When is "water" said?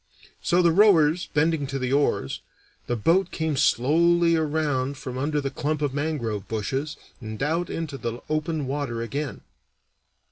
8.65-9.03